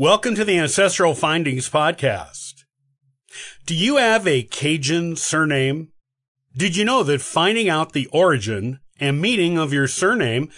[0.00, 2.62] Welcome to the Ancestral Findings Podcast.
[3.66, 5.88] Do you have a Cajun surname?
[6.56, 10.50] Did you know that finding out the origin and meaning of your surname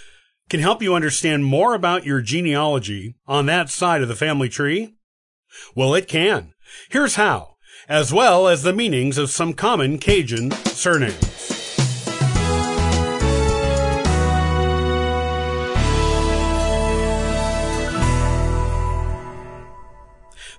[0.50, 4.96] can help you understand more about your genealogy on that side of the family tree?
[5.74, 6.52] Well, it can.
[6.90, 7.54] Here's how,
[7.88, 11.49] as well as the meanings of some common Cajun surnames.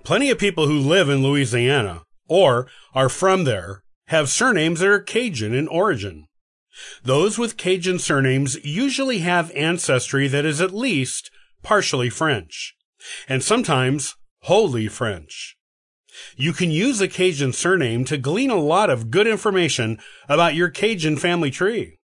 [0.04, 5.00] Plenty of people who live in Louisiana or are from there have surnames that are
[5.00, 6.26] Cajun in origin.
[7.04, 11.30] Those with Cajun surnames usually have ancestry that is at least
[11.62, 12.76] partially French,
[13.30, 15.56] and sometimes wholly French.
[16.36, 20.70] You can use a Cajun surname to glean a lot of good information about your
[20.70, 22.00] Cajun family tree.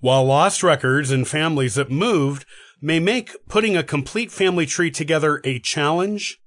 [0.00, 2.44] While lost records and families that moved
[2.80, 6.39] may make putting a complete family tree together a challenge,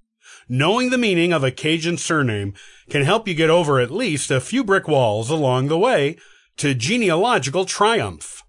[0.47, 2.53] knowing the meaning of a Cajun surname
[2.89, 6.17] can help you get over at least a few brick walls along the way
[6.57, 8.43] to genealogical triumph.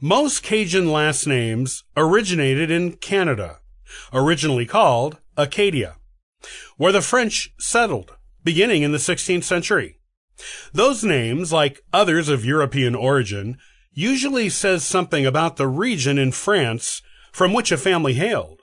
[0.00, 3.60] Most Cajun last names originated in Canada,
[4.12, 5.96] originally called Acadia,
[6.76, 9.98] where the French settled, beginning in the 16th century.
[10.72, 13.58] Those names, like others of European origin,
[13.92, 18.61] usually says something about the region in France from which a family hailed.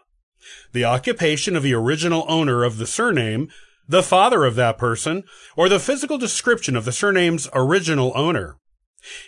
[0.72, 3.50] The occupation of the original owner of the surname
[3.90, 5.24] the father of that person,
[5.58, 8.58] or the physical description of the surname's original owner.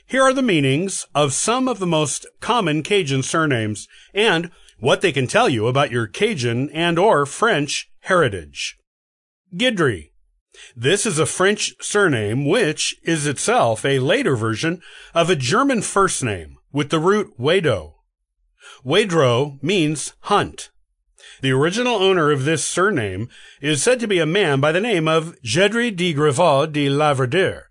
[0.05, 5.11] Here are the meanings of some of the most common Cajun surnames and what they
[5.11, 8.77] can tell you about your Cajun and or French heritage.
[9.55, 10.11] Guidry.
[10.75, 14.81] This is a French surname which is itself a later version
[15.15, 17.93] of a German first name with the root Wado.
[18.85, 20.69] Wadro means hunt.
[21.41, 23.29] The original owner of this surname
[23.61, 27.63] is said to be a man by the name of Gedry de Griveau de Laverdure,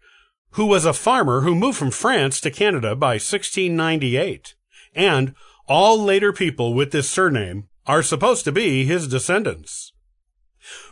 [0.52, 4.54] who was a farmer who moved from France to Canada by 1698.
[4.94, 5.34] And
[5.66, 9.92] all later people with this surname are supposed to be his descendants.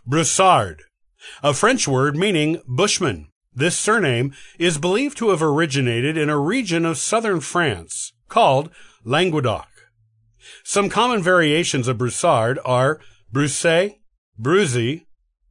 [0.07, 0.83] Broussard,
[1.43, 3.29] a French word meaning bushman.
[3.55, 8.71] This surname is believed to have originated in a region of southern France called
[9.05, 9.69] Languedoc.
[10.69, 13.01] Some common variations of Broussard are
[13.33, 14.01] Brousset,
[14.39, 15.07] Bruzy,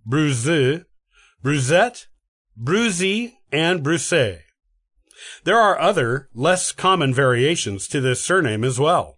[0.07, 0.85] Bruzu,
[1.43, 2.05] Bruzette,
[2.55, 4.41] Bruzy, and Brousset.
[5.43, 9.17] There are other, less common variations to this surname as well.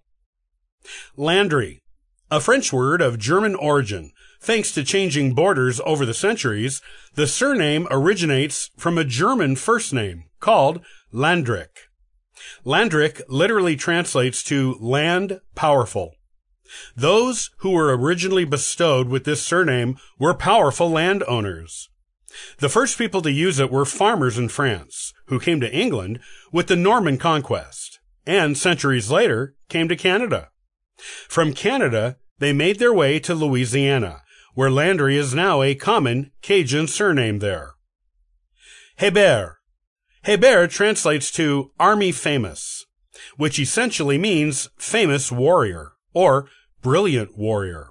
[1.18, 1.82] Landry,
[2.32, 4.14] a French word of German origin.
[4.40, 6.82] Thanks to changing borders over the centuries,
[7.16, 10.80] the surname originates from a German first name called
[11.12, 11.89] Landrick.
[12.66, 16.16] Landrick literally translates to land powerful.
[16.96, 21.90] Those who were originally bestowed with this surname were powerful landowners.
[22.60, 26.20] The first people to use it were farmers in France, who came to England
[26.52, 30.50] with the Norman conquest, and centuries later came to Canada.
[31.28, 34.22] From Canada, they made their way to Louisiana,
[34.54, 37.74] where Landry is now a common Cajun surname there.
[38.98, 39.59] Hebert
[40.30, 42.86] Hebert translates to army famous,
[43.38, 46.48] which essentially means famous warrior or
[46.84, 47.90] brilliant warrior.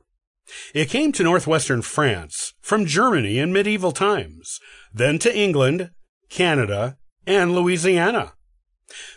[0.73, 4.61] It came to northwestern France from Germany in medieval times,
[4.95, 5.91] then to England,
[6.31, 8.35] Canada, and Louisiana.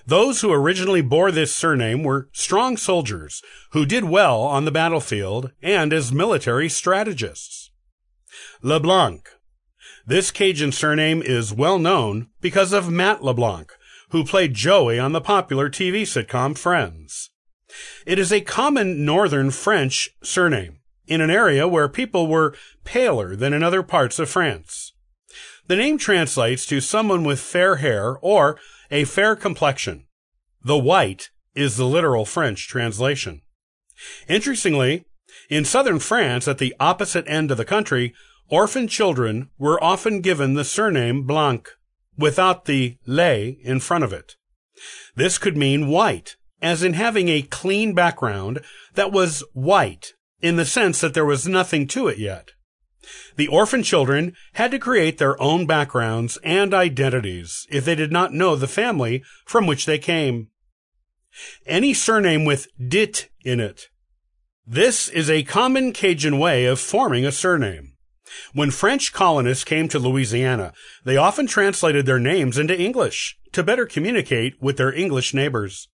[0.04, 3.44] Those who originally bore this surname were strong soldiers
[3.74, 7.70] who did well on the battlefield and as military strategists.
[8.64, 9.30] LeBlanc
[10.06, 13.72] this Cajun surname is well known because of Matt LeBlanc,
[14.10, 17.30] who played Joey on the popular TV sitcom Friends.
[18.06, 23.54] It is a common northern French surname in an area where people were paler than
[23.54, 24.94] in other parts of France.
[25.68, 28.58] The name translates to someone with fair hair or
[28.90, 30.06] a fair complexion.
[30.64, 33.42] The white is the literal French translation.
[34.28, 35.06] Interestingly,
[35.50, 38.14] in southern France, at the opposite end of the country,
[38.50, 41.70] Orphan children were often given the surname Blanc
[42.18, 44.36] without the le in front of it.
[45.16, 48.62] This could mean white, as in having a clean background
[48.96, 52.52] that was white in the sense that there was nothing to it yet.
[53.36, 58.34] The orphan children had to create their own backgrounds and identities if they did not
[58.34, 60.50] know the family from which they came.
[61.66, 63.88] Any surname with dit in it.
[64.68, 67.94] This is a common Cajun way of forming a surname.
[68.54, 70.74] When French colonists came to Louisiana,
[71.04, 75.90] they often translated their names into English to better communicate with their English neighbors.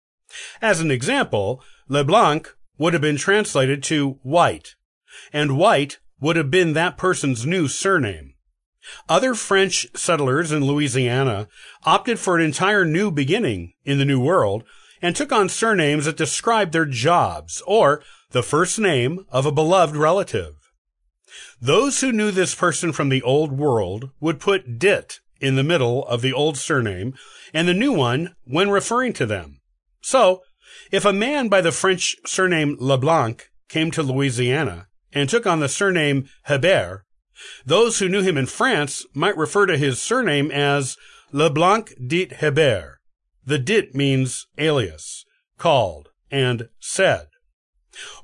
[0.60, 4.74] As an example, LeBlanc would have been translated to white,
[5.32, 8.34] and White would have been that person's new surname.
[9.08, 11.48] Other French settlers in Louisiana
[11.84, 14.64] opted for an entire new beginning in the New World
[15.02, 19.96] and took on surnames that described their jobs or the first name of a beloved
[19.96, 20.67] relative.
[21.60, 26.06] Those who knew this person from the old world would put dit in the middle
[26.06, 27.14] of the old surname
[27.52, 29.60] and the new one when referring to them.
[30.00, 30.42] So,
[30.90, 35.68] if a man by the French surname LeBlanc came to Louisiana and took on the
[35.68, 37.04] surname Hebert,
[37.64, 40.96] those who knew him in France might refer to his surname as
[41.32, 42.98] LeBlanc dit Hebert.
[43.44, 45.24] The dit means alias,
[45.56, 47.27] called, and said.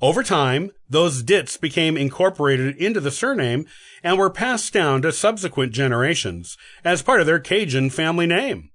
[0.01, 3.67] Over time, those dits became incorporated into the surname
[4.03, 8.71] and were passed down to subsequent generations as part of their Cajun family name.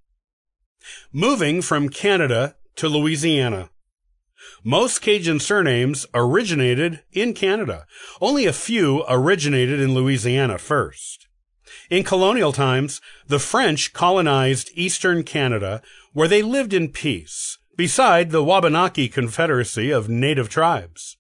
[1.12, 3.70] Moving from Canada to Louisiana.
[4.64, 7.86] Most Cajun surnames originated in Canada.
[8.20, 11.28] Only a few originated in Louisiana first.
[11.90, 15.82] In colonial times, the French colonized eastern Canada
[16.14, 21.16] where they lived in peace, beside the Wabanaki Confederacy of native tribes.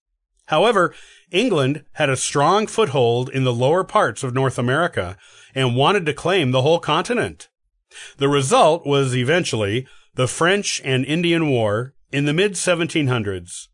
[0.47, 0.93] However,
[1.31, 5.15] England had a strong foothold in the lower parts of North America
[5.55, 7.47] and wanted to claim the whole continent.
[8.17, 13.69] The result was eventually the French and Indian War in the mid 1700s.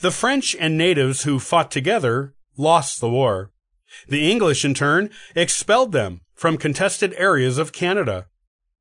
[0.00, 3.52] The French and natives who fought together lost the war.
[4.08, 8.26] The English, in turn, expelled them from contested areas of Canada.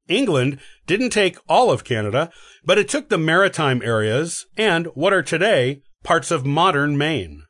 [0.07, 2.31] England didn't take all of Canada,
[2.63, 7.44] but it took the maritime areas and what are today parts of modern Maine.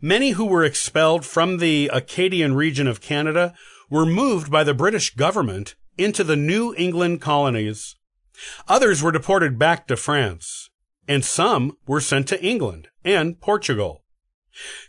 [0.00, 3.54] Many who were expelled from the Acadian region of Canada
[3.88, 7.94] were moved by the British government into the New England colonies.
[8.66, 10.70] Others were deported back to France,
[11.06, 14.02] and some were sent to England and Portugal.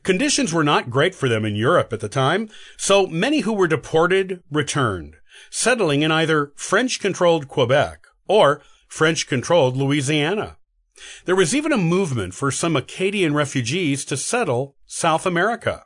[0.03, 3.67] Conditions were not great for them in Europe at the time, so many who were
[3.67, 5.15] deported returned,
[5.49, 10.57] settling in either French controlled Quebec or French controlled Louisiana.
[11.25, 15.85] There was even a movement for some Acadian refugees to settle South America.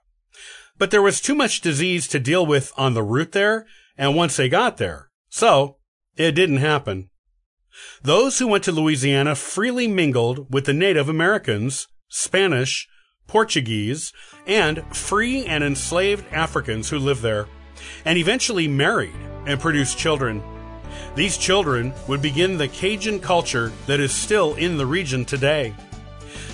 [0.78, 3.66] But there was too much disease to deal with on the route there,
[3.98, 5.10] and once they got there.
[5.30, 5.78] So,
[6.16, 7.10] it didn't happen.
[8.02, 12.88] Those who went to Louisiana freely mingled with the Native Americans, Spanish,
[13.28, 14.14] Portuguese,
[14.46, 17.48] and free and enslaved Africans who lived there,
[18.06, 19.16] and eventually married
[19.46, 20.44] and produced children.
[21.16, 25.74] These children would begin the Cajun culture that is still in the region today.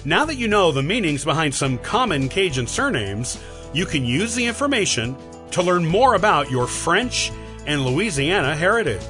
[0.05, 3.41] Now that you know the meanings behind some common Cajun surnames,
[3.73, 5.15] you can use the information
[5.51, 7.31] to learn more about your French
[7.65, 9.01] and Louisiana heritage.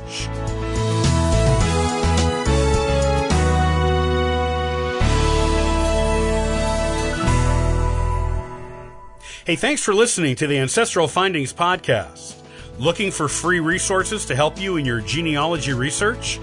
[9.45, 12.35] Hey, thanks for listening to the Ancestral Findings Podcast.
[12.79, 16.37] Looking for free resources to help you in your genealogy research?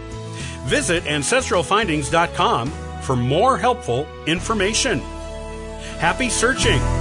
[0.66, 2.70] Visit ancestralfindings.com
[3.00, 4.98] for more helpful information.
[5.98, 6.99] Happy searching!